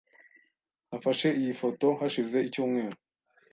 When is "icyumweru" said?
2.47-2.95